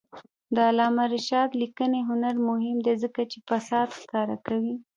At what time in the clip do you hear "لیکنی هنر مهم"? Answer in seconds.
1.61-2.77